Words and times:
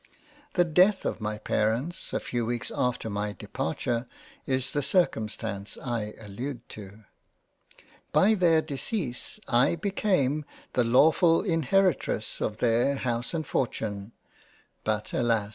The 0.53 0.63
death 0.65 1.05
of 1.05 1.21
my 1.21 1.37
Parents 1.37 2.11
a 2.11 2.19
few 2.19 2.43
weeks 2.43 2.71
after 2.75 3.07
my 3.07 3.33
Departure, 3.33 4.07
is 4.47 4.71
the 4.71 4.81
circumstance 4.81 5.77
I 5.77 6.15
allude 6.19 6.67
to. 6.69 7.03
By 8.11 8.33
their 8.33 8.63
decease 8.63 9.39
I 9.47 9.75
became 9.75 10.43
the 10.73 10.83
lawfull 10.83 11.43
Inheritress 11.45 12.41
of 12.41 12.57
their 12.57 12.95
House 12.95 13.35
and 13.35 13.45
Fortune. 13.45 14.11
But 14.83 15.13
alas 15.13 15.49